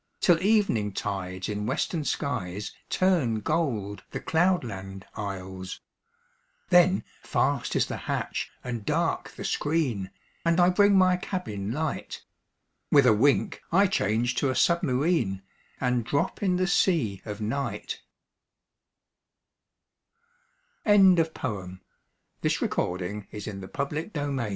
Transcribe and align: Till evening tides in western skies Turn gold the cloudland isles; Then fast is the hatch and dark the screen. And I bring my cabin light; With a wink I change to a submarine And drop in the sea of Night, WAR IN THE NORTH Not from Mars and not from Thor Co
Till 0.19 0.41
evening 0.41 0.93
tides 0.93 1.47
in 1.47 1.67
western 1.67 2.03
skies 2.05 2.73
Turn 2.89 3.39
gold 3.39 4.03
the 4.09 4.19
cloudland 4.19 5.05
isles; 5.15 5.79
Then 6.69 7.03
fast 7.21 7.75
is 7.75 7.85
the 7.85 7.97
hatch 8.09 8.49
and 8.63 8.83
dark 8.83 9.29
the 9.29 9.45
screen. 9.45 10.09
And 10.43 10.59
I 10.59 10.69
bring 10.71 10.97
my 10.97 11.17
cabin 11.17 11.71
light; 11.71 12.23
With 12.89 13.05
a 13.05 13.13
wink 13.13 13.61
I 13.71 13.85
change 13.85 14.33
to 14.37 14.49
a 14.49 14.55
submarine 14.55 15.43
And 15.79 16.03
drop 16.03 16.41
in 16.41 16.55
the 16.55 16.65
sea 16.65 17.21
of 17.23 17.39
Night, 17.39 18.01
WAR 20.83 20.95
IN 20.95 21.13
THE 21.13 21.21
NORTH 21.21 21.43
Not 21.43 21.51
from 21.51 21.59
Mars 22.73 23.47
and 23.47 23.61
not 23.61 23.75
from 23.77 24.09
Thor 24.09 24.09
Co 24.15 24.49